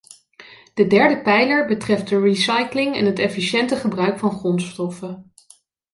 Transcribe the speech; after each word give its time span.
De 0.73 0.87
derde 0.87 1.21
pijler 1.21 1.65
betreft 1.67 2.07
de 2.09 2.19
recycling 2.19 2.95
en 2.95 3.05
het 3.05 3.19
efficiënte 3.19 3.75
gebruik 3.75 4.19
van 4.19 4.31
grondstoffen. 4.31 5.31